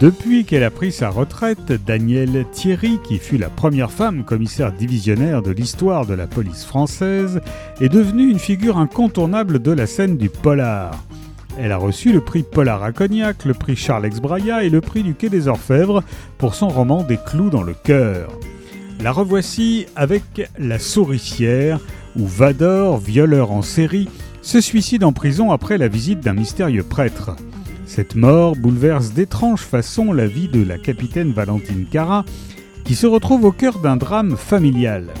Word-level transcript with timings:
Depuis 0.00 0.44
qu'elle 0.44 0.62
a 0.62 0.70
pris 0.70 0.92
sa 0.92 1.08
retraite, 1.08 1.72
Danielle 1.86 2.44
Thierry, 2.52 2.98
qui 3.08 3.18
fut 3.18 3.38
la 3.38 3.48
première 3.48 3.90
femme 3.90 4.24
commissaire 4.24 4.70
divisionnaire 4.72 5.40
de 5.40 5.50
l'histoire 5.50 6.04
de 6.04 6.12
la 6.12 6.26
police 6.26 6.66
française, 6.66 7.40
est 7.80 7.88
devenue 7.88 8.30
une 8.30 8.38
figure 8.38 8.76
incontournable 8.76 9.58
de 9.58 9.70
la 9.70 9.86
scène 9.86 10.18
du 10.18 10.28
polar. 10.28 11.02
Elle 11.58 11.72
a 11.72 11.78
reçu 11.78 12.12
le 12.12 12.20
prix 12.20 12.42
Polar 12.42 12.82
à 12.82 12.92
Cognac, 12.92 13.46
le 13.46 13.54
prix 13.54 13.74
Charles 13.74 14.10
Braya 14.20 14.64
et 14.64 14.68
le 14.68 14.82
prix 14.82 15.02
du 15.02 15.14
Quai 15.14 15.30
des 15.30 15.48
Orfèvres 15.48 16.02
pour 16.36 16.54
son 16.54 16.68
roman 16.68 17.02
Des 17.02 17.16
clous 17.16 17.48
dans 17.48 17.62
le 17.62 17.72
cœur. 17.72 18.28
La 19.00 19.12
revoici 19.12 19.86
avec 19.96 20.50
La 20.58 20.78
souricière, 20.78 21.80
où 22.16 22.26
Vador, 22.26 22.98
violeur 22.98 23.50
en 23.50 23.62
série, 23.62 24.10
se 24.42 24.60
suicide 24.60 25.04
en 25.04 25.14
prison 25.14 25.52
après 25.52 25.78
la 25.78 25.88
visite 25.88 26.20
d'un 26.20 26.34
mystérieux 26.34 26.82
prêtre. 26.82 27.34
Cette 27.86 28.16
mort 28.16 28.56
bouleverse 28.56 29.12
d'étranges 29.12 29.62
façons 29.62 30.12
la 30.12 30.26
vie 30.26 30.48
de 30.48 30.62
la 30.62 30.76
capitaine 30.76 31.32
Valentine 31.32 31.86
Cara, 31.90 32.24
qui 32.84 32.96
se 32.96 33.06
retrouve 33.06 33.44
au 33.44 33.52
cœur 33.52 33.78
d'un 33.78 33.96
drame 33.96 34.36
familial. 34.36 35.14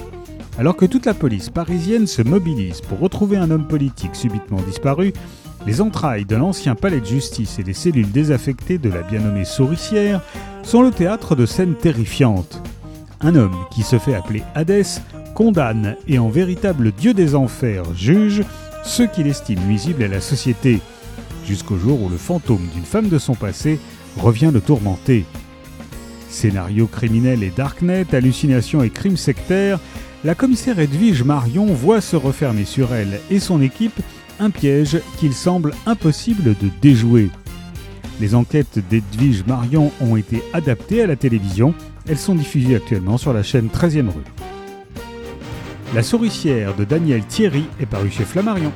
Alors 0.58 0.76
que 0.76 0.84
toute 0.84 1.06
la 1.06 1.14
police 1.14 1.48
parisienne 1.48 2.06
se 2.06 2.22
mobilise 2.22 2.80
pour 2.80 2.98
retrouver 2.98 3.36
un 3.36 3.50
homme 3.50 3.68
politique 3.68 4.16
subitement 4.16 4.60
disparu, 4.62 5.12
les 5.64 5.80
entrailles 5.80 6.24
de 6.24 6.36
l'ancien 6.36 6.74
palais 6.74 7.00
de 7.00 7.06
justice 7.06 7.58
et 7.58 7.62
les 7.62 7.72
cellules 7.72 8.10
désaffectées 8.10 8.78
de 8.78 8.90
la 8.90 9.02
bien 9.02 9.20
nommée 9.20 9.44
souricière 9.44 10.20
sont 10.62 10.82
le 10.82 10.90
théâtre 10.90 11.36
de 11.36 11.46
scènes 11.46 11.76
terrifiantes. 11.76 12.62
Un 13.20 13.36
homme 13.36 13.56
qui 13.70 13.82
se 13.82 13.98
fait 13.98 14.14
appeler 14.14 14.42
Hadès 14.54 15.00
condamne 15.34 15.96
et 16.08 16.18
en 16.18 16.28
véritable 16.28 16.92
dieu 16.92 17.14
des 17.14 17.34
enfers 17.36 17.94
juge 17.94 18.42
ceux 18.84 19.06
qu'il 19.06 19.28
estime 19.28 19.60
nuisibles 19.66 20.02
à 20.02 20.08
la 20.08 20.20
société 20.20 20.80
jusqu'au 21.46 21.78
jour 21.78 22.02
où 22.02 22.08
le 22.08 22.16
fantôme 22.16 22.66
d'une 22.74 22.84
femme 22.84 23.08
de 23.08 23.18
son 23.18 23.34
passé 23.34 23.78
revient 24.16 24.50
le 24.52 24.60
tourmenter. 24.60 25.24
Scénario 26.28 26.86
criminel 26.86 27.42
et 27.42 27.50
darknet, 27.50 28.06
hallucinations 28.12 28.82
et 28.82 28.90
crimes 28.90 29.16
sectaires, 29.16 29.78
la 30.24 30.34
commissaire 30.34 30.78
Edwige 30.78 31.22
Marion 31.22 31.66
voit 31.66 32.00
se 32.00 32.16
refermer 32.16 32.64
sur 32.64 32.92
elle 32.92 33.20
et 33.30 33.38
son 33.38 33.62
équipe 33.62 34.00
un 34.40 34.50
piège 34.50 34.98
qu'il 35.18 35.32
semble 35.32 35.72
impossible 35.86 36.56
de 36.60 36.68
déjouer. 36.82 37.30
Les 38.20 38.34
enquêtes 38.34 38.80
d'Edwige 38.90 39.44
Marion 39.46 39.92
ont 40.00 40.16
été 40.16 40.42
adaptées 40.52 41.02
à 41.02 41.06
la 41.06 41.16
télévision. 41.16 41.74
Elles 42.08 42.18
sont 42.18 42.34
diffusées 42.34 42.76
actuellement 42.76 43.18
sur 43.18 43.32
la 43.32 43.42
chaîne 43.42 43.68
13e 43.68 44.08
rue. 44.08 44.24
La 45.94 46.02
souricière 46.02 46.74
de 46.74 46.84
Daniel 46.84 47.24
Thierry 47.24 47.64
est 47.80 47.86
parue 47.86 48.10
chez 48.10 48.24
Flammarion. 48.24 48.72